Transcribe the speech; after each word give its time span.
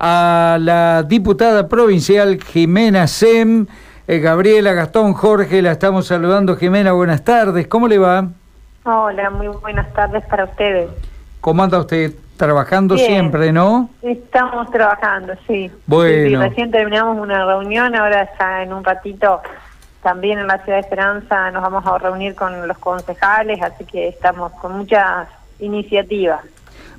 a 0.00 0.56
la 0.58 1.02
diputada 1.02 1.68
provincial 1.68 2.42
Jimena 2.42 3.06
Sem. 3.06 3.66
Eh, 4.08 4.18
Gabriela, 4.18 4.72
Gastón, 4.72 5.12
Jorge, 5.12 5.60
la 5.60 5.72
estamos 5.72 6.06
saludando. 6.06 6.56
Jimena, 6.56 6.92
buenas 6.92 7.22
tardes. 7.22 7.68
¿Cómo 7.68 7.86
le 7.86 7.98
va? 7.98 8.28
Hola, 8.84 9.30
muy 9.30 9.48
buenas 9.48 9.92
tardes 9.92 10.24
para 10.24 10.44
ustedes. 10.44 10.88
¿Cómo 11.40 11.62
anda 11.62 11.78
usted? 11.78 12.12
Trabajando 12.36 12.96
siempre, 12.96 13.52
¿no? 13.52 13.90
Estamos 14.00 14.70
trabajando, 14.70 15.34
sí. 15.46 15.70
Bueno. 15.86 16.40
recién 16.40 16.70
terminamos 16.70 17.18
una 17.18 17.44
reunión, 17.44 17.94
ahora 17.94 18.26
ya 18.38 18.62
en 18.62 18.72
un 18.72 18.82
ratito 18.82 19.42
también 20.02 20.38
en 20.38 20.46
la 20.46 20.56
Ciudad 20.64 20.78
de 20.78 20.80
Esperanza 20.80 21.50
nos 21.50 21.62
vamos 21.62 21.84
a 21.86 21.98
reunir 21.98 22.34
con 22.34 22.66
los 22.66 22.78
concejales, 22.78 23.60
así 23.60 23.84
que 23.84 24.08
estamos 24.08 24.52
con 24.52 24.78
muchas 24.78 25.28
iniciativas. 25.58 26.40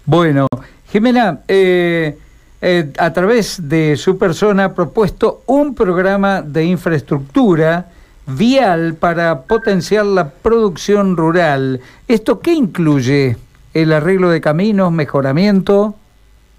Bueno, 0.06 0.46
Jimena, 0.92 1.40
eh, 1.48 2.18
eh, 2.62 2.92
a 3.00 3.12
través 3.12 3.68
de 3.70 3.98
su 3.98 4.18
persona 4.18 4.66
ha 4.66 4.74
propuesto 4.76 5.42
un 5.48 5.74
programa 5.74 6.44
de 6.44 6.66
infraestructura 6.66 7.88
vial 8.28 8.94
para 8.96 9.42
potenciar 9.42 10.06
la 10.06 10.30
producción 10.30 11.18
rural. 11.18 11.82
¿Esto 12.08 12.40
qué 12.40 12.54
incluye? 12.54 13.36
¿El 13.74 13.94
arreglo 13.94 14.30
de 14.30 14.42
caminos, 14.42 14.92
mejoramiento? 14.92 15.96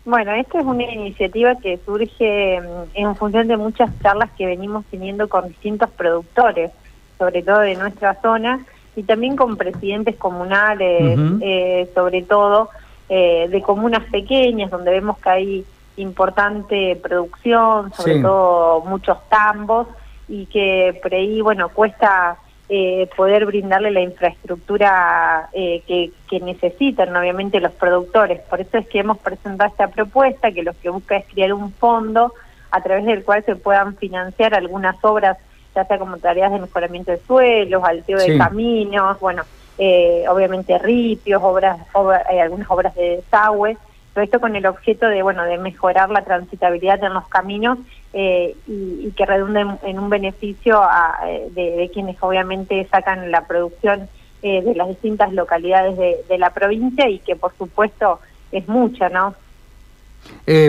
Bueno, 0.05 0.33
esta 0.33 0.59
es 0.59 0.65
una 0.65 0.83
iniciativa 0.83 1.55
que 1.57 1.79
surge 1.85 2.61
mm, 2.61 2.65
en 2.95 3.15
función 3.15 3.47
de 3.47 3.57
muchas 3.57 3.91
charlas 4.03 4.31
que 4.37 4.47
venimos 4.47 4.85
teniendo 4.91 5.29
con 5.29 5.47
distintos 5.49 5.89
productores, 5.91 6.73
sobre 7.19 7.43
todo 7.43 7.61
de 7.61 7.77
nuestra 7.77 8.21
zona, 8.21 8.67
y 8.97 9.05
también 9.05 9.37
con 9.37 9.57
presidentes 9.57 10.17
comunales, 10.17 11.19
eh, 11.41 11.89
sobre 11.95 12.23
todo 12.23 12.71
eh, 13.09 13.47
de 13.49 13.63
comunas 13.63 14.03
pequeñas, 14.11 14.71
donde 14.71 14.91
vemos 14.91 15.19
que 15.19 15.31
hay 15.31 15.65
importante 15.97 16.97
producción, 17.03 17.93
sobre 17.93 18.21
todo 18.21 18.81
muchos 18.87 19.19
tambos, 19.29 19.89
y 20.29 20.47
que 20.47 20.99
por 21.03 21.15
ahí, 21.15 21.41
bueno, 21.41 21.69
cuesta 21.69 22.39
eh, 22.69 23.09
poder 23.17 23.45
brindarle 23.45 23.91
la 23.91 24.01
infraestructura 24.01 25.51
eh, 25.53 25.83
que, 25.87 26.11
que, 26.29 26.41
necesitan, 26.41 27.15
obviamente, 27.15 27.61
los 27.61 27.73
productores. 27.73 28.41
Por 28.41 28.61
eso 28.61 28.79
es 28.79 28.89
que 28.89 29.01
hemos 29.01 29.19
presentado 29.19 29.69
esta 29.69 29.89
propuesta, 29.89 30.51
que 30.53 30.63
lo 30.63 30.73
que 30.81 30.89
busca 30.89 31.17
es 31.17 31.27
crear 31.27 31.53
un 31.53 31.73
fondo 31.73 32.33
a 32.71 32.81
través 32.81 33.05
del 33.05 33.25
cual 33.25 33.45
se 33.45 33.57
puedan 33.57 33.97
financiar 33.97 34.55
algunas 34.55 34.97
obras, 35.05 35.37
ya 35.75 35.85
sea 35.85 35.99
como 35.99 36.17
tareas 36.17 36.51
de 36.51 36.61
mejoramiento 36.61 37.11
de 37.11 37.19
suelos, 37.19 37.85
alteo 37.85 38.19
de 38.19 38.39
caminos, 38.39 39.21
bueno, 39.21 39.43
eh, 39.77 40.25
obviamente 40.29 40.79
ripios, 40.79 41.43
obras, 41.43 41.79
obras 41.93 42.25
algunas 42.27 42.71
obras 42.71 42.95
de 42.95 43.17
desagüe, 43.17 43.77
todo 44.15 44.25
esto 44.25 44.41
con 44.41 44.57
el 44.57 44.67
objeto 44.67 45.07
de, 45.07 45.23
bueno, 45.23 45.45
de 45.45 45.59
mejorar 45.59 46.11
la 46.11 46.23
transitabilidad 46.23 47.03
en 47.03 47.15
los 47.15 47.27
caminos 47.29 47.79
eh, 48.13 48.55
y, 48.67 49.11
que 49.17 49.25
redunde 49.25 49.65
en, 49.85 49.99
un 49.99 50.11
beneficio 50.11 50.83
eh, 51.27 51.49
de, 51.55 51.91
quienes 51.93 52.17
obviamente 52.21 52.87
sacan 52.91 53.31
la 53.31 53.47
producción 53.47 54.09
eh, 54.43 54.63
de 54.63 54.75
las 54.75 54.89
distintas 54.89 55.33
localidades 55.33 55.97
de, 55.97 56.39
la 56.39 56.51
provincia 56.51 57.09
y 57.09 57.21
que 57.21 57.37
por 57.37 57.57
supuesto 57.57 58.21
es 58.51 58.69
mucha, 58.69 59.09
¿no? 59.09 59.35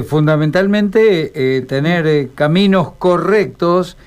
fundamentalmente 0.08 1.64
tener 1.68 2.30
caminos 2.34 2.94
correctos 2.94 3.98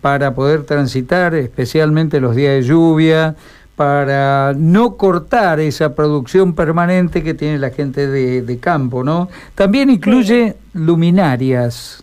para 0.00 0.34
poder 0.34 0.64
transitar, 0.64 1.34
especialmente 1.34 2.20
los 2.20 2.34
días 2.34 2.54
de 2.54 2.62
lluvia, 2.62 3.36
para 3.76 4.54
no 4.56 4.96
cortar 4.96 5.60
esa 5.60 5.94
producción 5.94 6.54
permanente 6.54 7.22
que 7.22 7.34
tiene 7.34 7.58
la 7.58 7.70
gente 7.70 8.06
de, 8.06 8.58
campo, 8.58 9.04
¿no? 9.04 9.28
También 9.54 9.90
incluye 9.90 10.56
luminarias. 10.72 12.02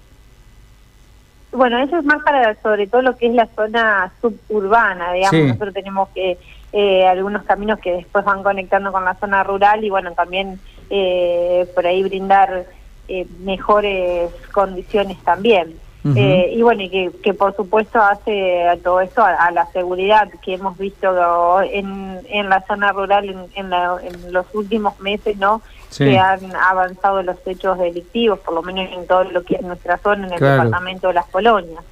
Bueno, 1.51 1.79
eso 1.79 1.97
es 1.97 2.05
más 2.05 2.23
para 2.23 2.55
sobre 2.61 2.88
todo 2.88 3.01
lo 3.01 3.17
que 3.17 3.27
es 3.27 3.33
la 3.33 3.47
zona 3.55 4.11
suburbana, 4.21 5.13
digamos. 5.13 5.47
Nosotros 5.47 5.73
tenemos 5.73 6.09
que 6.09 6.38
eh, 6.72 7.06
algunos 7.07 7.44
caminos 7.44 7.79
que 7.79 7.91
después 7.91 8.23
van 8.23 8.44
conectando 8.44 8.91
con 8.91 9.03
la 9.05 9.16
zona 9.16 9.44
rural 9.44 9.84
y 9.84 9.90
bueno, 9.90 10.13
también 10.13 10.59
eh, 10.90 11.67
por 11.73 11.85
ahí 11.85 12.03
brindar 12.03 12.66
eh, 13.07 13.28
mejores 13.44 14.31
condiciones 14.51 15.17
también. 15.23 15.73
Eh, 16.16 16.53
y 16.53 16.62
bueno, 16.62 16.81
y 16.81 16.90
que, 16.90 17.12
que, 17.24 17.34
por 17.34 17.56
supuesto 17.56 18.02
hace 18.02 18.68
a 18.68 18.75
todo 18.78 19.00
esto 19.00 19.24
a, 19.24 19.50
la 19.52 19.66
seguridad 19.68 20.28
que 20.44 20.56
hemos 20.56 20.78
visto 20.78 21.62
en, 21.62 22.19
en 22.30 22.50
la 22.50 22.62
zona 22.68 22.91
rural 22.91 23.30
en, 23.30 23.46
en, 23.56 24.34
los 24.34 24.46
últimos 24.53 25.00
meses, 25.00 25.38
¿no? 25.38 25.62
Que 25.97 26.18
han 26.18 26.53
avanzado 26.56 27.24
los 27.24 27.38
hechos 27.46 27.78
delictivos, 27.78 28.40
por 28.40 28.53
lo 28.53 28.64
menos 28.64 28.91
en 28.91 29.08
todo 29.08 29.24
lo 29.24 29.44
que 29.44 29.56
es 29.56 29.62
nuestra 29.62 29.97
zona, 30.00 30.28
en 30.28 30.34
el 30.34 30.40
departamento 30.40 31.08
de 31.08 31.14
las 31.14 31.28
colonias. 31.28 31.84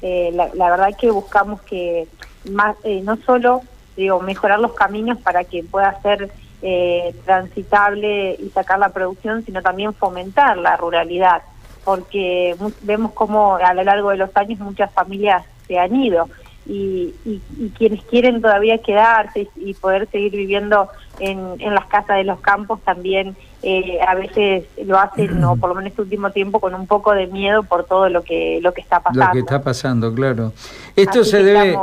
eh, 0.00 0.30
la, 0.32 0.48
la, 0.54 0.70
verdad 0.70 0.96
que 0.98 1.10
buscamos 1.10 1.60
que 1.62 2.08
más 2.50 2.76
eh, 2.84 3.02
no 3.04 3.16
solo 3.16 3.60
digo 3.96 4.20
mejorar 4.20 4.60
los 4.60 4.72
caminos 4.72 5.18
para 5.18 5.44
que 5.44 5.62
pueda 5.64 6.00
ser 6.00 6.30
eh, 6.62 7.14
transitable 7.24 8.36
y 8.38 8.48
sacar 8.50 8.78
la 8.78 8.88
producción, 8.90 9.44
sino 9.44 9.60
también 9.60 9.92
fomentar 9.92 10.56
la 10.56 10.76
ruralidad 10.76 11.42
porque 11.88 12.54
vemos 12.82 13.12
como 13.12 13.56
a 13.56 13.72
lo 13.72 13.82
largo 13.82 14.10
de 14.10 14.18
los 14.18 14.28
años 14.36 14.58
muchas 14.60 14.92
familias 14.92 15.42
se 15.66 15.78
han 15.78 15.96
ido 15.96 16.28
y, 16.66 17.14
quienes 17.78 18.04
quieren 18.04 18.42
todavía 18.42 18.76
quedarse 18.76 19.48
y, 19.56 19.72
poder 19.72 20.06
seguir 20.10 20.32
viviendo 20.32 20.88
en, 21.18 21.54
en, 21.58 21.74
las 21.74 21.86
casas 21.86 22.18
de 22.18 22.24
los 22.24 22.40
campos 22.40 22.78
también 22.84 23.34
eh, 23.62 24.00
a 24.06 24.14
veces 24.16 24.64
lo 24.84 24.98
hacen, 24.98 25.42
o 25.42 25.56
por 25.60 25.70
lo 25.70 25.76
menos 25.76 25.92
este 25.92 26.02
último 26.02 26.30
tiempo, 26.30 26.60
con 26.60 26.74
un 26.74 26.86
poco 26.86 27.14
de 27.14 27.26
miedo 27.26 27.62
por 27.62 27.84
todo 27.84 28.10
lo 28.10 28.22
que 28.22 28.60
lo 28.62 28.74
que 28.74 28.82
está 28.82 29.00
pasando. 29.00 29.24
Lo 29.24 29.32
que 29.32 29.38
está 29.38 29.62
pasando, 29.62 30.14
claro. 30.14 30.52
Esto 30.94 31.24
se 31.24 31.42
debe... 31.42 31.74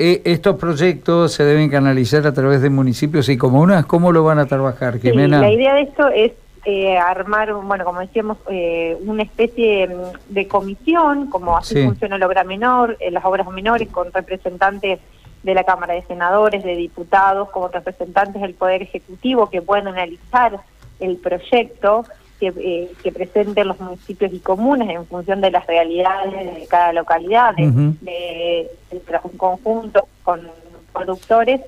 Eh, 0.00 0.22
estos 0.24 0.56
proyectos 0.56 1.32
se 1.32 1.44
deben 1.44 1.70
canalizar 1.70 2.24
a 2.26 2.32
través 2.32 2.60
de 2.60 2.70
municipios 2.70 3.28
y 3.28 3.36
comunas. 3.36 3.84
¿Cómo 3.86 4.10
lo 4.12 4.22
van 4.24 4.40
a 4.40 4.46
trabajar, 4.46 4.98
Jimena? 4.98 5.40
la 5.40 5.50
idea 5.50 5.74
de 5.74 5.82
esto 5.82 6.08
es 6.08 6.32
eh, 6.64 6.98
armar, 6.98 7.52
bueno, 7.54 7.84
como 7.84 8.00
decíamos, 8.00 8.38
eh, 8.50 8.96
una 9.00 9.22
especie 9.22 9.88
mm, 9.88 10.32
de 10.32 10.48
comisión, 10.48 11.28
como 11.30 11.56
así 11.56 11.84
funciona 11.84 12.16
el 12.16 12.22
obra 12.22 12.44
menor, 12.44 12.96
en 13.00 13.14
las 13.14 13.24
obras 13.24 13.48
menores, 13.50 13.88
con 13.88 14.12
representantes 14.12 15.00
de 15.42 15.54
la 15.54 15.64
Cámara 15.64 15.94
de 15.94 16.02
Senadores, 16.02 16.64
de 16.64 16.76
diputados, 16.76 17.50
como 17.50 17.68
representantes 17.68 18.42
del 18.42 18.54
Poder 18.54 18.82
Ejecutivo 18.82 19.48
que 19.50 19.62
puedan 19.62 19.88
analizar 19.88 20.60
el 21.00 21.16
proyecto 21.16 22.04
que, 22.40 22.52
eh, 22.56 22.92
que 23.02 23.12
presenten 23.12 23.68
los 23.68 23.80
municipios 23.80 24.32
y 24.32 24.38
comunes 24.38 24.88
en 24.88 25.06
función 25.06 25.40
de 25.40 25.50
las 25.50 25.66
realidades 25.66 26.54
de 26.54 26.66
cada 26.68 26.92
localidad, 26.92 27.54
de, 27.54 28.68
un 29.24 29.36
conjunto 29.36 30.08
con 30.22 30.48
productores, 30.92 31.60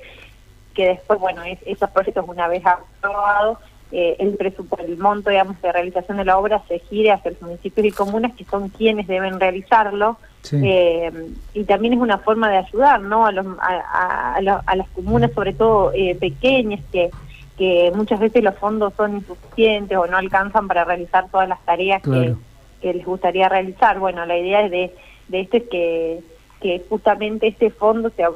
que 0.74 0.88
después, 0.88 1.18
bueno, 1.18 1.42
esos 1.44 1.90
proyectos 1.90 2.24
una 2.28 2.48
vez 2.48 2.62
aprobados, 2.64 3.58
eh, 3.92 4.16
el 4.20 4.36
presupuesto, 4.36 4.86
el 4.86 4.98
monto, 4.98 5.30
digamos, 5.30 5.60
de 5.60 5.72
realización 5.72 6.18
de 6.18 6.24
la 6.24 6.38
obra 6.38 6.62
se 6.68 6.78
gire 6.78 7.10
hacia 7.10 7.32
los 7.32 7.42
municipios 7.42 7.86
y 7.86 7.90
comunas 7.90 8.32
que 8.36 8.44
son 8.44 8.68
quienes 8.68 9.06
deben 9.06 9.40
realizarlo. 9.40 10.16
Eh, 10.52 11.12
y 11.52 11.64
también 11.64 11.94
es 11.94 12.00
una 12.00 12.18
forma 12.18 12.48
de 12.48 12.58
ayudar, 12.58 13.00
¿no? 13.02 13.26
A, 13.26 13.32
los, 13.32 13.46
a, 13.60 14.36
a, 14.36 14.76
las 14.76 14.88
comunas, 14.90 15.32
sobre 15.32 15.52
todo 15.52 15.92
eh, 15.92 16.16
pequeñas, 16.18 16.80
que, 16.92 17.10
que 17.58 17.92
muchas 17.94 18.20
veces 18.20 18.42
los 18.42 18.54
fondos 18.56 18.92
son 18.96 19.16
insuficientes 19.16 19.98
o 19.98 20.06
no 20.06 20.16
alcanzan 20.16 20.68
para 20.68 20.84
realizar 20.84 21.28
todas 21.30 21.48
las 21.48 21.62
tareas 21.64 22.00
que, 22.02 22.34
que, 22.80 22.94
les 22.94 23.04
gustaría 23.04 23.48
realizar. 23.48 23.98
Bueno, 23.98 24.24
la 24.24 24.38
idea 24.38 24.62
es 24.62 24.70
de, 24.70 24.94
de 25.28 25.40
esto 25.40 25.56
es 25.58 25.64
que 25.64 26.20
que 26.60 26.84
justamente 26.88 27.48
este 27.48 27.70
fondo 27.70 28.10
sea, 28.10 28.28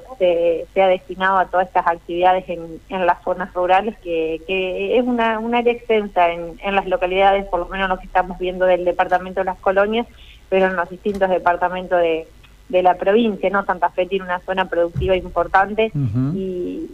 sea 0.73 0.89
destinado 0.89 1.39
a 1.39 1.47
todas 1.47 1.67
estas 1.67 1.87
actividades 1.87 2.49
en, 2.49 2.81
en 2.89 3.07
las 3.07 3.23
zonas 3.23 3.53
rurales, 3.53 3.97
que, 3.99 4.41
que 4.47 4.99
es 4.99 5.05
una, 5.05 5.39
un 5.39 5.55
área 5.55 5.73
extensa 5.73 6.31
en, 6.31 6.59
en 6.63 6.75
las 6.75 6.87
localidades, 6.87 7.45
por 7.47 7.61
lo 7.61 7.67
menos 7.67 7.89
lo 7.89 7.99
que 7.99 8.07
estamos 8.07 8.39
viendo 8.39 8.65
del 8.65 8.84
departamento 8.84 9.41
de 9.41 9.45
las 9.45 9.59
colonias, 9.59 10.07
pero 10.48 10.66
en 10.66 10.77
los 10.77 10.89
distintos 10.89 11.28
departamentos 11.28 12.01
de, 12.01 12.27
de 12.69 12.83
la 12.83 12.95
provincia, 12.95 13.51
¿no? 13.51 13.65
Santa 13.65 13.91
Fe 13.91 14.07
tiene 14.07 14.25
una 14.25 14.41
zona 14.41 14.66
productiva 14.66 15.16
importante 15.16 15.93
y, 16.34 16.91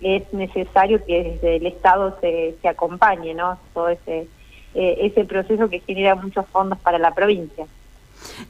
es 0.00 0.30
necesario 0.34 1.02
que 1.06 1.24
desde 1.24 1.56
el 1.56 1.66
Estado 1.66 2.18
se, 2.20 2.54
se 2.60 2.68
acompañe, 2.68 3.32
¿no? 3.32 3.58
Todo 3.72 3.88
ese, 3.88 4.28
eh, 4.74 4.98
ese 5.00 5.24
proceso 5.24 5.70
que 5.70 5.80
genera 5.80 6.14
muchos 6.14 6.44
fondos 6.48 6.78
para 6.80 6.98
la 6.98 7.14
provincia. 7.14 7.64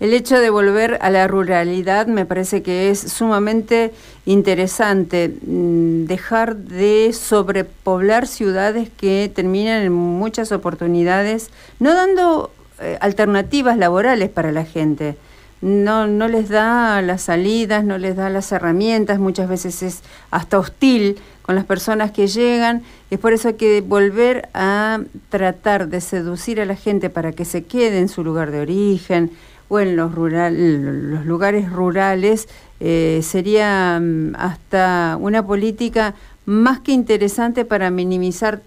El 0.00 0.12
hecho 0.12 0.38
de 0.38 0.50
volver 0.50 0.98
a 1.00 1.10
la 1.10 1.26
ruralidad 1.26 2.06
me 2.06 2.26
parece 2.26 2.62
que 2.62 2.90
es 2.90 3.00
sumamente 3.00 3.92
interesante, 4.26 5.28
mm, 5.28 6.06
dejar 6.06 6.56
de 6.56 7.12
sobrepoblar 7.12 8.26
ciudades 8.26 8.88
que 8.96 9.30
terminan 9.34 9.82
en 9.82 9.92
muchas 9.92 10.52
oportunidades, 10.52 11.50
no 11.78 11.94
dando 11.94 12.50
eh, 12.80 12.98
alternativas 13.00 13.76
laborales 13.76 14.30
para 14.30 14.52
la 14.52 14.64
gente. 14.64 15.16
no, 15.60 16.06
no 16.06 16.28
les 16.28 16.50
da 16.50 17.00
las 17.00 17.22
salidas, 17.22 17.84
no 17.84 17.96
les 17.96 18.16
da 18.16 18.28
las 18.28 18.52
herramientas, 18.52 19.18
muchas 19.18 19.48
veces 19.48 19.82
es 19.82 20.02
hasta 20.30 20.58
hostil 20.58 21.18
con 21.44 21.54
las 21.54 21.64
personas 21.64 22.10
que 22.10 22.26
llegan. 22.26 22.82
Es 23.10 23.18
por 23.18 23.32
eso 23.32 23.56
que 23.56 23.80
volver 23.82 24.48
a 24.54 25.00
tratar 25.28 25.88
de 25.88 26.00
seducir 26.00 26.60
a 26.60 26.64
la 26.64 26.74
gente 26.74 27.10
para 27.10 27.32
que 27.32 27.44
se 27.44 27.64
quede 27.64 27.98
en 27.98 28.08
su 28.08 28.24
lugar 28.24 28.50
de 28.50 28.60
origen 28.60 29.30
o 29.68 29.80
en 29.80 29.96
los, 29.96 30.14
rural, 30.14 31.10
los 31.10 31.26
lugares 31.26 31.70
rurales 31.70 32.48
eh, 32.80 33.20
sería 33.22 33.98
mm, 34.00 34.34
hasta 34.36 35.16
una 35.20 35.46
política 35.46 36.14
más 36.46 36.80
que 36.80 36.92
interesante 36.92 37.64
para 37.64 37.90
minimizar 37.90 38.60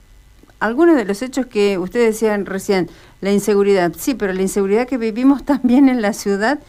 algunos 0.59 0.95
de 0.95 1.05
los 1.05 1.21
hechos 1.21 1.45
que 1.45 1.77
ustedes 1.77 2.15
decían 2.15 2.45
recién, 2.45 2.89
la 3.21 3.31
inseguridad. 3.31 3.93
Sí, 3.95 4.15
pero 4.15 4.33
la 4.33 4.41
inseguridad 4.41 4.87
que 4.87 4.97
vivimos 4.97 5.43
también 5.45 5.89
en 5.89 6.01
la 6.01 6.13
ciudad 6.13 6.59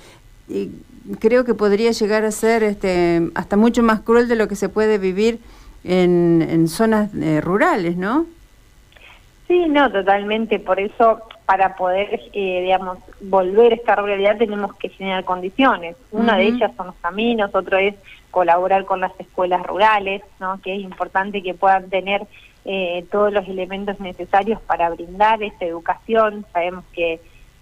y 0.48 0.70
creo 1.20 1.44
que 1.44 1.54
podría 1.54 1.90
llegar 1.92 2.24
a 2.24 2.30
ser 2.30 2.62
este, 2.62 3.30
hasta 3.34 3.56
mucho 3.56 3.82
más 3.82 4.00
cruel 4.00 4.28
de 4.28 4.36
lo 4.36 4.48
que 4.48 4.56
se 4.56 4.68
puede 4.68 4.98
vivir 4.98 5.40
en, 5.84 6.46
en 6.48 6.68
zonas 6.68 7.10
eh, 7.14 7.40
rurales, 7.40 7.96
¿no? 7.96 8.26
Sí, 9.46 9.66
no, 9.68 9.90
totalmente. 9.90 10.58
Por 10.58 10.78
eso, 10.78 11.22
para 11.48 11.76
poder, 11.76 12.20
eh, 12.34 12.60
digamos, 12.60 12.98
volver 13.22 13.72
a 13.72 13.76
esta 13.76 13.96
realidad 13.96 14.36
tenemos 14.36 14.74
que 14.74 14.90
generar 14.90 15.24
condiciones. 15.24 15.96
Una 16.10 16.36
de 16.36 16.44
ellas 16.44 16.72
son 16.76 16.88
los 16.88 16.96
caminos, 16.96 17.54
otro 17.54 17.78
es 17.78 17.94
colaborar 18.30 18.84
con 18.84 19.00
las 19.00 19.18
escuelas 19.18 19.62
rurales, 19.66 20.20
¿no? 20.40 20.60
Que 20.60 20.76
es 20.76 20.82
importante 20.82 21.42
que 21.42 21.54
puedan 21.54 21.88
tener 21.88 22.26
eh, 22.66 23.06
todos 23.10 23.32
los 23.32 23.48
elementos 23.48 23.98
necesarios 23.98 24.60
para 24.60 24.90
brindar 24.90 25.42
esta 25.42 25.64
educación. 25.64 26.44
Sabemos 26.52 26.84
que 26.92 27.18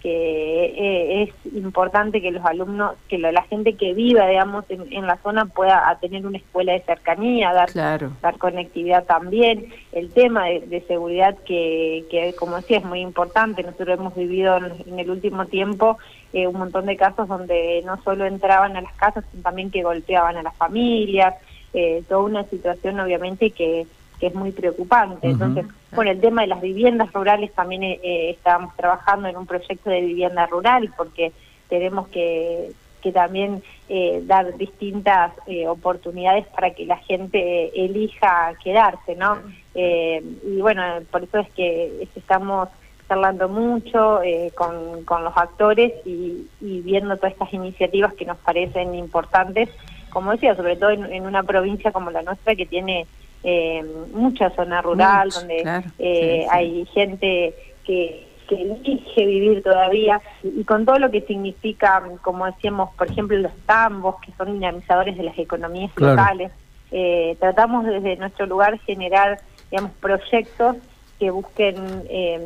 que 0.07 0.67
eh, 0.67 1.23
es 1.25 1.53
importante 1.53 2.23
que 2.23 2.31
los 2.31 2.45
alumnos, 2.45 2.93
que 3.09 3.19
la 3.19 3.43
gente 3.43 3.73
que 3.73 3.93
viva, 3.93 4.29
digamos, 4.29 4.65
en, 4.69 5.05
la 5.05 5.17
zona 5.17 5.47
pueda 5.47 5.99
tener 6.01 6.25
una 6.25 6.39
escuela 6.39 6.75
de 6.75 6.83
cercanía, 6.83 7.53
dar, 7.53 7.71
dar 7.75 8.39
conectividad 8.39 9.03
también. 9.03 9.75
El 9.91 10.11
tema 10.13 10.45
de, 10.45 10.85
seguridad 10.87 11.37
que, 11.45 12.05
que, 12.09 12.37
como 12.39 12.55
decía, 12.55 12.79
es 12.79 12.85
muy 12.85 13.01
importante. 13.01 13.65
Nosotros 13.65 13.99
hemos 13.99 14.15
vivido 14.15 14.59
en, 14.59 14.97
el 14.97 15.11
último 15.11 15.47
tiempo 15.47 15.99
eh, 16.33 16.47
un 16.47 16.57
montón 16.57 16.87
de 16.87 16.97
casos 16.97 17.27
donde 17.27 17.83
no 17.85 18.01
solo 18.05 18.27
entraban 18.27 18.77
a 18.77 18.83
las 18.83 18.95
casas, 18.95 19.25
sino 19.33 19.43
también 19.43 19.73
que 19.73 19.83
golpeaban 19.83 20.37
a 20.37 20.43
las 20.45 20.55
familias. 20.55 21.35
Eh, 21.75 22.05
toda 22.09 22.21
una 22.23 22.45
situación, 22.45 23.01
obviamente, 23.01 23.51
que 23.51 23.89
que 24.19 24.29
es 24.29 24.35
muy 24.35 24.53
preocupante. 24.53 25.29
Entonces, 25.29 25.67
bueno, 25.93 26.11
el 26.11 26.21
tema 26.21 26.43
de 26.43 26.49
las 26.49 26.61
viviendas 26.61 27.13
rurales 27.13 27.53
también 27.53 27.83
eh, 27.83 28.01
eh, 28.03 28.31
estábamos 28.31 28.75
trabajando 28.77 29.29
en 29.29 29.37
un 29.37 29.47
proyecto 29.47 29.91
de 29.91 30.01
vivienda 30.01 30.47
rural 30.47 30.93
porque 30.97 31.33
tenemos 31.69 32.09
que, 32.09 32.73
que 33.03 33.13
también 33.13 33.63
eh, 33.89 34.23
dar 34.25 34.57
distintas 34.57 35.33
oportunidades 35.69 36.47
para 36.49 36.71
que 36.71 36.87
la 36.87 36.97
gente 36.99 37.73
elija 37.85 38.55
quedarse, 38.63 39.15
¿no? 39.17 39.39
y 39.75 40.59
bueno, 40.63 40.83
por 41.11 41.25
eso 41.25 41.39
es 41.39 41.51
que 41.51 42.09
estamos 42.17 42.71
charlando 43.07 43.47
mucho 43.47 44.21
con, 44.55 45.05
con 45.05 45.23
los 45.23 45.37
actores 45.37 45.93
y, 46.07 46.47
y 46.63 46.81
viendo 46.81 47.15
todas 47.17 47.33
estas 47.35 47.53
iniciativas 47.53 48.15
que 48.15 48.25
nos 48.25 48.39
parecen 48.39 48.95
importantes, 48.95 49.69
como 50.09 50.33
decía, 50.33 50.57
sobre 50.57 50.77
todo 50.77 50.91
en, 50.91 51.05
en 51.13 51.27
una 51.27 51.43
provincia 51.43 51.93
como 51.93 52.11
la 52.11 52.23
nuestra 52.23 52.55
que 52.55 52.65
tiene 52.65 53.07
eh, 53.43 53.85
mucha 54.13 54.51
zona 54.51 54.83
rural 54.83 55.31
donde 55.31 55.85
eh, 55.99 56.47
hay 56.51 56.85
gente 56.87 57.55
que, 57.85 58.27
que 58.49 58.55
elige 58.63 59.27
vivir 59.27 59.63
todavía 59.63 60.21
y, 60.43 60.65
con 60.65 60.85
todo 60.85 60.99
lo 60.99 61.11
que 61.11 61.23
significa, 61.23 62.03
como 62.23 62.47
decíamos, 62.47 62.91
por 62.97 63.11
ejemplo, 63.11 63.37
los 63.37 63.53
tambos, 63.67 64.17
que 64.21 64.33
son 64.37 64.55
dinamizadores 64.55 65.17
de 65.17 65.25
las 65.25 65.39
economías 65.39 65.91
locales. 65.97 66.51
Eh, 66.93 67.37
tratamos 67.41 67.85
desde 67.85 68.17
nuestro 68.17 68.47
lugar 68.47 68.79
generar, 68.81 69.41
digamos, 69.71 69.93
proyectos 70.01 70.77
que 71.19 71.31
busquen 71.31 71.77
eh, 72.11 72.39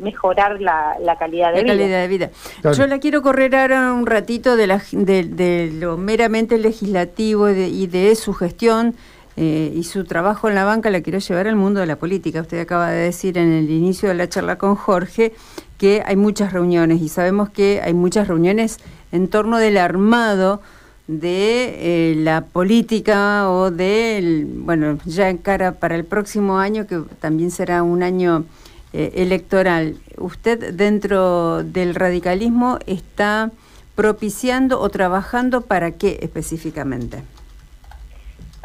mejorar 0.00 0.60
la, 0.60 0.96
calidad 1.18 1.52
de 1.52 1.62
la 1.62 1.74
vida. 1.74 1.84
calidad 1.84 2.00
de 2.00 2.08
vida. 2.08 2.30
Yo 2.72 2.86
la 2.86 2.98
quiero 2.98 3.22
correr 3.22 3.54
ahora 3.54 3.92
un 3.92 4.06
ratito 4.06 4.56
de, 4.56 4.66
la, 4.66 4.82
de, 4.90 5.70
lo 5.72 5.96
meramente 5.96 6.58
legislativo 6.58 7.48
y 7.50 7.86
de 7.86 8.14
su 8.16 8.34
gestión 8.34 8.96
eh, 9.36 9.72
y 9.74 9.84
su 9.84 10.04
trabajo 10.04 10.48
en 10.48 10.54
la 10.54 10.64
banca 10.64 10.90
la 10.90 11.02
quiero 11.02 11.18
llevar 11.18 11.46
al 11.46 11.56
mundo 11.56 11.80
de 11.80 11.86
la 11.86 11.96
política. 11.96 12.40
Usted 12.40 12.58
acaba 12.58 12.90
de 12.90 12.98
decir 12.98 13.36
en 13.36 13.52
el 13.52 13.70
inicio 13.70 14.08
de 14.08 14.14
la 14.14 14.28
charla 14.28 14.56
con 14.56 14.76
Jorge 14.76 15.34
que 15.76 16.02
hay 16.06 16.16
muchas 16.16 16.52
reuniones 16.52 17.02
y 17.02 17.08
sabemos 17.08 17.50
que 17.50 17.80
hay 17.84 17.92
muchas 17.92 18.28
reuniones 18.28 18.78
en 19.12 19.28
torno 19.28 19.58
del 19.58 19.76
armado 19.76 20.62
de 21.06 22.12
eh, 22.12 22.14
la 22.16 22.46
política 22.46 23.50
o 23.50 23.70
de, 23.70 24.46
bueno, 24.48 24.98
ya 25.04 25.28
en 25.28 25.38
cara 25.38 25.72
para 25.72 25.94
el 25.94 26.04
próximo 26.04 26.58
año, 26.58 26.86
que 26.86 27.00
también 27.20 27.50
será 27.50 27.82
un 27.82 28.02
año 28.02 28.44
eh, 28.92 29.12
electoral. 29.16 29.96
¿Usted 30.16 30.72
dentro 30.72 31.62
del 31.62 31.94
radicalismo 31.94 32.78
está 32.86 33.52
propiciando 33.94 34.80
o 34.80 34.88
trabajando 34.88 35.60
para 35.60 35.92
qué 35.92 36.18
específicamente? 36.22 37.22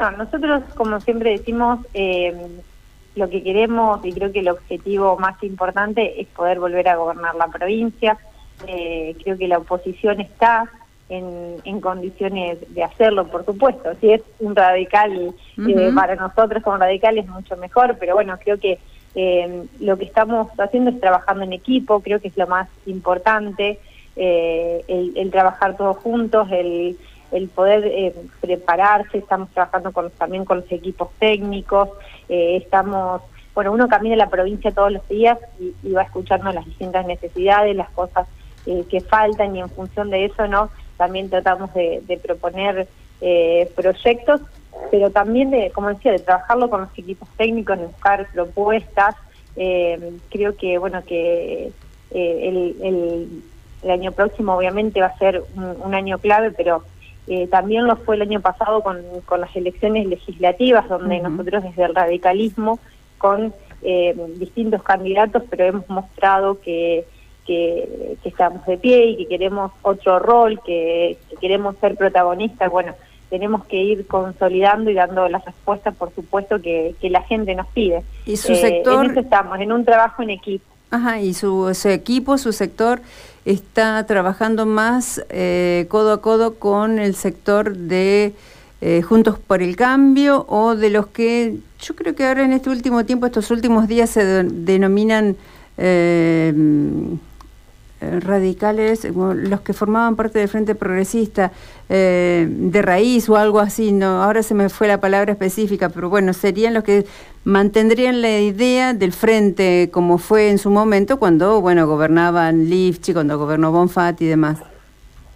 Nosotros, 0.10 0.64
como 0.76 1.00
siempre 1.00 1.32
decimos, 1.32 1.80
eh, 1.94 2.36
lo 3.16 3.30
que 3.30 3.44
queremos 3.44 4.04
y 4.04 4.14
creo 4.14 4.32
que 4.32 4.40
el 4.40 4.50
objetivo 4.50 5.20
más 5.20 5.42
importante 5.44 6.20
es 6.20 6.28
poder 6.30 6.60
volver 6.60 6.88
a 6.88 6.96
gobernar 6.96 7.36
la 7.36 7.48
provincia. 7.48 8.18
Eh, 8.66 9.16
creo 9.24 9.38
que 9.38 9.48
la 9.48 9.60
oposición 9.60 10.20
está 10.22 10.72
en, 11.10 11.82
condiciones 11.82 12.58
de 12.74 12.84
hacerlo, 12.84 13.28
por 13.28 13.46
supuesto. 13.46 13.92
Si 14.00 14.12
es 14.12 14.22
un 14.40 14.56
radical, 14.56 15.34
eh, 15.58 15.92
para 15.94 16.16
nosotros 16.16 16.64
como 16.64 16.78
radicales 16.78 17.28
mucho 17.28 17.58
mejor, 17.58 17.98
pero 18.00 18.16
bueno, 18.16 18.38
creo 18.44 18.58
que 18.58 18.80
lo 19.82 19.98
que 19.98 20.06
estamos 20.06 20.48
haciendo 20.58 20.92
es 20.92 21.02
trabajando 21.02 21.44
en 21.44 21.52
equipo, 21.52 22.00
creo 22.00 22.22
que 22.22 22.30
es 22.30 22.38
lo 22.38 22.48
más 22.48 22.70
importante, 22.86 23.78
el, 24.16 25.30
trabajar 25.32 25.76
todos 25.76 25.98
juntos, 25.98 26.48
el 26.50 26.98
el 27.32 27.48
poder 27.50 27.86
eh, 27.86 28.14
prepararse, 28.40 29.18
estamos 29.18 29.50
trabajando 29.52 29.92
con, 29.92 30.10
también 30.12 30.46
con 30.46 30.60
los 30.62 30.72
equipos 30.72 31.10
técnicos, 31.18 31.90
eh, 32.30 32.58
estamos, 32.58 33.22
bueno, 33.56 33.72
uno 33.72 33.88
camina 33.88 34.16
la 34.16 34.30
provincia 34.30 34.72
todos 34.72 34.92
los 34.92 35.08
días 35.08 35.38
y, 35.60 35.92
va 35.92 36.04
escuchando 36.04 36.52
las 36.52 36.66
distintas 36.66 37.06
necesidades, 37.06 37.76
las 37.76 37.90
cosas 37.92 38.28
eh, 38.66 38.86
que 38.90 39.02
faltan 39.02 39.56
y 39.56 39.62
en 39.62 39.70
función 39.70 40.10
de 40.10 40.26
eso, 40.26 40.48
¿no? 40.48 40.70
También 40.98 41.30
tratamos 41.30 41.74
de, 41.74 42.20
proponer 42.22 42.88
proyectos, 43.76 44.42
pero 44.90 45.12
también 45.12 45.52
de, 45.52 45.72
como 45.72 45.90
decía, 45.90 46.12
de 46.12 46.20
trabajarlo 46.20 46.70
con 46.70 46.82
los 46.82 46.90
equipos 46.98 47.28
técnicos, 47.38 47.80
de 47.80 47.86
buscar 47.86 48.28
propuestas. 48.34 49.16
creo 49.56 50.56
que, 50.58 50.78
bueno, 50.78 51.04
que 51.04 51.72
el, 52.12 52.76
el, 53.84 53.90
año 53.90 54.12
próximo 54.12 54.54
obviamente 54.54 55.02
va 55.02 55.08
a 55.08 55.18
ser 55.18 55.44
un 55.56 55.96
año 55.96 56.20
clave, 56.20 56.52
pero 56.52 56.84
eh, 57.28 57.48
también 57.48 57.86
lo 57.86 57.96
fue 57.98 58.16
el 58.16 58.24
año 58.24 58.42
pasado 58.42 58.82
con, 58.82 59.02
con 59.26 59.42
las 59.42 59.56
elecciones 59.56 60.08
legislativas, 60.08 60.90
donde 60.90 61.20
nosotros 61.20 61.64
desde 61.64 61.84
el 61.84 61.96
radicalismo, 61.96 62.80
con 63.18 63.54
eh, 63.84 64.16
distintos 64.38 64.82
candidatos, 64.84 65.44
pero 65.50 65.66
hemos 65.66 65.90
mostrado 65.90 66.60
que, 66.62 67.06
que, 67.46 68.18
estamos 68.24 68.66
de 68.66 68.78
pie 68.78 69.06
y 69.06 69.18
que 69.18 69.28
queremos 69.28 69.72
otro 69.82 70.20
rol, 70.20 70.60
que, 70.66 71.18
queremos 71.40 71.76
ser 71.78 71.96
protagonistas. 71.96 72.72
Bueno, 72.72 72.94
tenemos 73.30 73.66
que 73.66 73.78
ir 73.78 74.08
consolidando 74.08 74.90
y 74.90 74.96
dando 74.96 75.28
las 75.30 75.46
respuestas, 75.46 75.96
por 75.96 76.14
supuesto, 76.14 76.62
que, 76.62 76.96
que 77.00 77.10
la 77.10 77.22
gente 77.22 77.56
nos 77.56 77.68
pide. 77.68 78.04
¿Y 78.26 78.36
su 78.38 78.56
sector? 78.56 79.04
Eh, 79.04 79.06
en 79.06 79.12
eso 79.12 79.20
estamos, 79.22 79.60
en 79.60 79.72
un 79.72 79.86
trabajo 79.86 80.24
en 80.24 80.32
equipo. 80.32 80.66
Ajá, 80.92 81.22
y 81.22 81.34
su, 81.34 81.74
equipo, 81.86 82.38
su 82.38 82.52
sector 82.52 83.02
está 83.46 84.06
trabajando 84.06 84.66
más 84.66 85.24
eh, 85.30 85.86
codo 85.90 86.12
a 86.12 86.22
codo 86.22 86.56
con 86.56 87.00
el 87.00 87.16
sector 87.16 87.78
de 87.78 88.34
eh, 88.82 89.02
Juntos 89.02 89.40
por 89.40 89.62
el 89.62 89.78
Cambio 89.78 90.46
o 90.50 90.76
de 90.76 90.90
los 90.90 91.08
que 91.08 91.60
yo 91.80 91.96
creo 91.96 92.14
que 92.14 92.26
ahora 92.26 92.44
en 92.44 92.52
este 92.52 92.70
último 92.70 93.06
tiempo, 93.06 93.26
estos 93.26 93.52
últimos 93.52 93.88
días 93.88 94.10
se 94.10 94.44
denominan 94.44 95.38
eh, 95.78 96.54
radicales, 98.02 99.06
los 99.06 99.62
que 99.62 99.74
formaban 99.74 100.16
parte 100.16 100.40
del 100.40 100.48
Frente 100.48 100.76
Progresista 100.76 101.52
eh, 101.90 102.48
de 102.50 102.82
raíz 102.82 103.30
o 103.30 103.38
algo 103.38 103.60
así, 103.60 103.92
no, 103.92 104.24
ahora 104.24 104.44
se 104.44 104.54
me 104.54 104.70
fue 104.70 104.88
la 104.88 105.00
palabra 105.00 105.34
específica, 105.34 105.90
pero 105.90 106.10
bueno, 106.10 106.34
serían 106.34 106.74
los 106.74 106.84
que 106.84 107.06
mantendrían 107.44 108.22
la 108.22 108.40
idea 108.40 108.94
del 108.94 109.14
Frente 109.14 109.90
como 109.92 110.18
fue 110.18 110.50
en 110.50 110.58
su 110.58 110.72
momento 110.72 111.20
cuando, 111.20 111.62
bueno, 111.62 111.88
gobernaban 111.88 112.70
Lifchi, 112.70 113.14
cuando 113.14 113.38
gobernó 113.38 113.72
Bonfat 113.72 114.22
y 114.22 114.26
demás, 114.26 114.60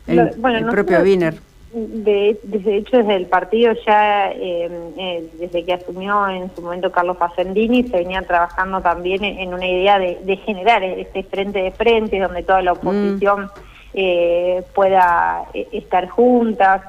el, 0.08 0.32
propio 0.70 1.00
Wiener 1.02 1.45
de, 1.76 2.40
desde 2.44 2.78
hecho 2.78 2.98
desde 2.98 3.16
el 3.16 3.26
partido 3.26 3.74
ya 3.86 4.32
eh, 4.32 4.70
eh, 4.98 5.30
desde 5.38 5.66
que 5.66 5.74
asumió 5.74 6.28
en 6.30 6.50
su 6.56 6.62
momento 6.62 6.90
Carlos 6.90 7.18
Facendini 7.18 7.84
se 7.84 7.98
venía 7.98 8.22
trabajando 8.22 8.80
también 8.82 9.26
en, 9.26 9.54
una 9.54 9.68
idea 9.68 10.00
de, 10.00 10.38
generar 10.46 10.84
este 10.84 11.24
frente 11.24 11.62
de 11.62 11.72
frente 11.72 12.20
donde 12.20 12.44
toda 12.44 12.62
la 12.62 12.74
oposición 12.74 13.50
pueda 14.74 15.46
estar 15.72 16.10
juntas, 16.10 16.82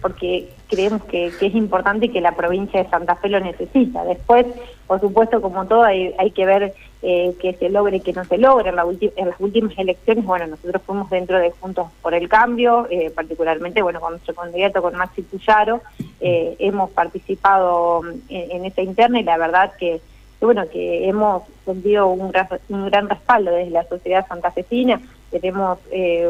porque 0.00 0.48
creemos 0.68 1.04
que, 1.04 1.26
es 1.26 1.54
importante 1.54 2.06
y 2.06 2.08
que 2.08 2.20
la 2.20 2.34
provincia 2.34 2.82
de 2.82 2.88
Santa 2.88 3.16
Fe 3.16 3.28
lo 3.28 3.40
necesita. 3.40 4.04
Después, 4.04 4.46
por 4.86 5.00
supuesto, 5.00 5.42
como 5.42 5.66
todo, 5.66 5.82
hay, 5.82 6.30
que 6.34 6.46
ver 6.46 6.74
eh, 7.02 7.34
que 7.40 7.52
se 7.54 7.68
logre 7.68 7.98
y 7.98 8.00
que 8.00 8.14
no 8.14 8.24
se 8.24 8.38
logre. 8.38 8.70
En, 8.70 8.76
las 8.76 9.40
últimas 9.40 9.76
elecciones, 9.78 10.24
bueno, 10.24 10.46
nosotros 10.46 10.82
fuimos 10.86 11.10
dentro 11.10 11.38
de 11.38 11.50
Juntos 11.50 11.88
por 12.00 12.14
el 12.14 12.28
Cambio, 12.28 12.86
eh, 12.90 13.10
particularmente, 13.10 13.82
bueno, 13.82 14.00
con 14.00 14.12
nuestro 14.12 14.34
candidato, 14.34 14.80
con 14.80 14.96
Maxi 14.96 15.22
Puyaro, 15.22 15.82
eh, 16.20 16.56
hemos 16.58 16.90
participado 16.90 18.02
en, 18.30 18.64
esa 18.64 18.80
interna 18.80 19.20
y 19.20 19.24
la 19.24 19.36
verdad 19.36 19.72
que, 19.78 20.00
bueno, 20.40 20.66
que 20.70 21.08
hemos 21.08 21.42
sentido 21.64 22.08
un 22.08 22.32
un 22.68 22.86
gran 22.86 23.08
respaldo 23.08 23.50
desde 23.50 23.70
la 23.70 23.84
sociedad 23.84 24.26
santafesina 24.26 25.00
tenemos 25.30 25.78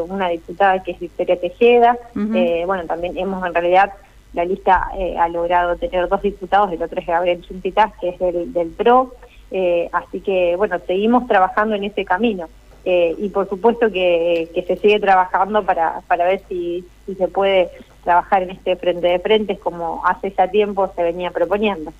una 0.07 0.29
diputada 0.29 0.83
que 0.83 0.91
es 0.91 0.99
Victoria 0.99 1.39
Tejeda, 1.39 1.97
bueno, 2.13 2.85
también 2.85 3.17
hemos 3.17 3.45
en 3.45 3.53
realidad 3.53 3.93
la 4.33 4.45
lista 4.45 4.89
eh, 4.97 5.17
ha 5.17 5.27
logrado 5.29 5.75
tener 5.77 6.07
dos 6.07 6.21
diputados, 6.21 6.71
el 6.71 6.81
otro 6.83 6.99
es 6.99 7.07
Gabriel 7.07 7.41
Chuntitas, 7.41 7.91
que 7.99 8.09
es 8.09 8.19
del, 8.19 8.53
del 8.53 8.69
PRO, 8.69 9.15
eh, 9.51 9.89
así 9.91 10.19
que 10.21 10.55
bueno, 10.55 10.77
seguimos 10.85 11.27
trabajando 11.27 11.75
en 11.75 11.85
ese 11.85 12.05
camino. 12.05 12.47
Eh, 12.85 13.15
y 13.17 13.29
por 13.29 13.49
supuesto 13.49 13.91
que, 13.91 14.49
que, 14.53 14.63
se 14.63 14.77
sigue 14.77 14.99
trabajando 14.99 15.63
para, 15.63 16.01
para 16.07 16.23
ver 16.23 16.41
si, 16.47 16.85
si 17.05 17.15
se 17.15 17.27
puede 17.27 17.69
trabajar 18.03 18.43
en 18.43 18.51
este 18.51 18.77
frente 18.77 19.07
de 19.07 19.19
frentes 19.19 19.59
como 19.59 20.05
hace 20.05 20.31
ya 20.31 20.47
tiempo 20.47 20.89
se 20.95 21.03
venía 21.03 21.31
proponiendo. 21.31 21.91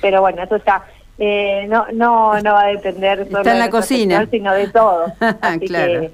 Pero 0.00 0.22
bueno, 0.22 0.42
eso 0.42 0.56
ya 0.64 0.84
no, 1.68 1.86
no, 1.92 2.40
no 2.40 2.52
va 2.52 2.62
a 2.62 2.68
depender 2.68 3.26
solo 3.30 3.44
de 3.44 3.54
la 3.54 3.70
cocina, 3.70 4.26
sino 4.30 4.54
de 4.54 4.68
todo. 4.68 5.06
Así 5.40 5.66
que 5.68 6.10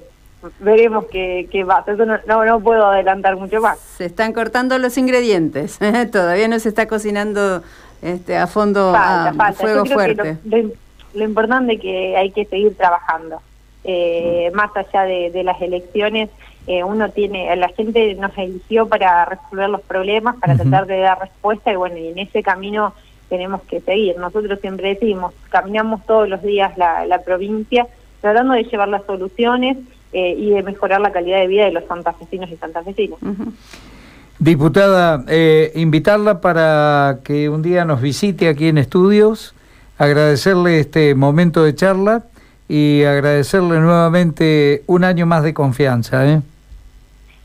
veremos 0.59 1.05
qué, 1.05 1.47
qué 1.51 1.63
va. 1.63 1.83
Eso 1.87 2.05
no, 2.05 2.45
no, 2.45 2.59
puedo 2.59 2.85
adelantar 2.87 3.35
mucho 3.37 3.61
más. 3.61 3.79
Se 3.79 4.05
están 4.05 4.33
cortando 4.33 4.77
los 4.77 4.97
ingredientes. 4.97 5.79
Todavía 6.11 6.47
no 6.47 6.59
se 6.59 6.69
está 6.69 6.87
cocinando 6.87 7.63
este, 8.01 8.37
a 8.37 8.47
fondo 8.47 8.93
a 8.95 9.53
fuego 9.53 9.85
fuerte. 9.85 10.37
Lo, 11.13 11.23
importante 11.23 11.73
es 11.73 11.81
que 11.81 12.15
hay 12.15 12.31
que 12.31 12.45
seguir 12.45 12.75
trabajando. 12.75 13.41
Eh, 13.83 14.49
mm. 14.51 14.55
Más 14.55 14.71
allá 14.75 15.03
de, 15.03 15.43
las 15.43 15.59
elecciones, 15.61 16.29
eh, 16.67 16.83
uno 16.83 17.09
tiene, 17.09 17.55
la 17.55 17.69
gente 17.69 18.13
nos 18.15 18.37
eligió 18.37 18.87
para 18.87 19.25
resolver 19.25 19.69
los 19.69 19.81
problemas, 19.81 20.35
para 20.35 20.55
tratar 20.55 20.85
de 20.85 20.99
dar 20.99 21.19
respuesta 21.19 21.71
y 21.71 21.75
bueno, 21.75 21.97
y 21.97 22.09
en 22.09 22.19
ese 22.19 22.43
camino 22.43 22.93
tenemos 23.29 23.61
que 23.63 23.81
seguir. 23.81 24.17
Nosotros 24.17 24.59
siempre 24.59 24.89
decimos, 24.89 25.33
caminamos 25.49 26.05
todos 26.05 26.29
los 26.29 26.41
días 26.41 26.77
la, 26.77 27.05
la 27.05 27.21
provincia 27.21 27.87
tratando 28.21 28.53
de 28.53 28.63
llevar 28.63 28.87
las 28.87 29.05
soluciones 29.05 29.77
eh, 30.13 30.35
y 30.37 30.49
de 30.51 30.63
mejorar 30.63 31.01
la 31.01 31.11
calidad 31.11 31.39
de 31.39 31.47
vida 31.47 31.65
de 31.65 31.71
los 31.71 31.83
santafesinos 31.85 32.49
y 32.49 32.55
santafesinas. 32.57 33.19
Diputada, 34.39 35.23
eh, 35.27 35.71
invitarla 35.75 36.41
para 36.41 37.19
que 37.23 37.49
un 37.49 37.61
día 37.61 37.85
nos 37.85 38.01
visite 38.01 38.47
aquí 38.47 38.67
en 38.67 38.77
estudios, 38.77 39.55
agradecerle 39.97 40.79
este 40.79 41.15
momento 41.15 41.63
de 41.63 41.75
charla 41.75 42.23
y 42.69 43.03
agradecerle 43.03 43.79
nuevamente 43.79 44.83
un 44.87 45.03
año 45.03 45.25
más 45.25 45.43
de 45.43 45.53
confianza. 45.53 46.25
¿eh? 46.27 46.41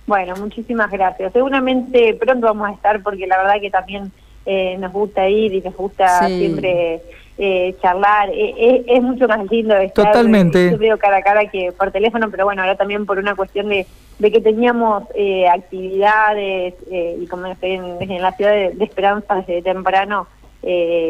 Bueno, 0.07 0.35
muchísimas 0.37 0.91
gracias. 0.91 1.33
Seguramente 1.33 2.15
pronto 2.21 2.47
vamos 2.47 2.69
a 2.69 2.73
estar 2.73 3.03
porque 3.03 3.27
la 3.27 3.39
verdad 3.39 3.55
que 3.61 3.71
también 3.71 4.13
eh, 4.47 4.77
nos 4.79 4.93
gusta 4.93 5.29
ir 5.29 5.55
y 5.55 5.61
nos 5.61 5.77
gusta 5.77 6.27
siempre 6.27 7.01
eh, 7.39 7.75
charlar. 7.81 8.29
Eh, 8.31 8.55
eh, 8.57 8.85
es 8.87 9.03
mucho 9.03 9.27
más 9.27 9.51
lindo 9.51 9.75
estar 9.77 10.07
Totalmente. 10.07 10.77
veo 10.77 10.99
cara 10.99 11.17
a 11.17 11.23
cara 11.23 11.47
que 11.47 11.73
por 11.73 11.91
teléfono, 11.91 12.31
pero 12.31 12.45
bueno, 12.45 12.63
ahora 12.63 12.77
también 12.77 13.07
por 13.07 13.19
una 13.19 13.35
cuestión 13.35 13.69
de, 13.69 13.87
de 14.19 14.31
que 14.31 14.41
teníamos 14.41 15.05
actividades 15.51 16.75
y 16.91 17.27
como 17.27 17.47
estoy 17.47 17.73
en, 17.73 18.23
la 18.23 18.33
ciudad 18.33 18.53
de, 18.53 18.85
Esperanza 18.85 19.37
desde 19.37 19.63
temprano. 19.63 20.27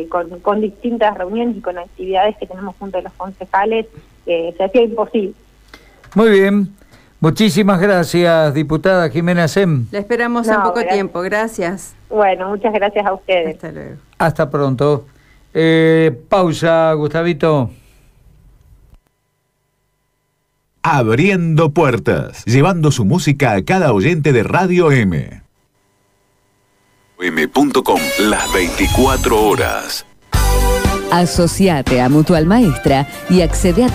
con, 0.09 0.41
con 0.41 0.61
distintas 0.61 1.19
reuniones 1.19 1.57
y 1.57 1.61
con 1.61 1.77
actividades 1.77 2.37
que 2.39 2.47
tenemos 2.47 2.77
junto 2.79 2.99
a 2.99 3.03
los 3.03 3.13
concejales, 3.15 3.87
se 4.25 4.57
hacía 4.59 4.83
imposible. 4.83 5.35
Muy 6.15 6.31
bien, 6.31 6.69
Muchísimas 7.23 7.81
gracias, 7.81 8.53
diputada 8.53 9.09
Jimena 9.09 9.47
Sem. 9.47 9.87
La 9.93 10.01
esperamos 10.01 10.49
en 10.49 10.61
poco 10.61 10.83
tiempo, 10.83 11.21
gracias. 11.21 11.95
Bueno, 12.11 12.49
muchas 12.49 12.73
gracias 12.73 13.07
a 13.07 13.13
ustedes. 13.13 13.55
Hasta 13.55 13.71
luego. 13.71 13.95
Hasta 14.19 14.51
pronto. 14.51 15.07
Eh, 15.55 16.11
pausa, 16.29 16.93
Gustavito. 16.95 17.71
Abriendo 20.83 21.71
puertas, 21.71 22.45
llevando 22.45 22.91
su 22.91 23.05
música 23.05 23.53
a 23.53 23.65
cada 23.65 23.93
oyente 23.93 24.33
de 24.33 24.43
Radio 24.43 24.91
M. 24.91 25.43
M.com, 27.21 28.01
las 28.29 28.53
24 28.53 29.45
horas. 29.45 30.05
Asociate 31.13 32.01
a 32.01 32.09
Mutual 32.09 32.47
Maestra 32.47 33.07
y 33.31 33.43
accede 33.43 33.85
a 33.85 33.89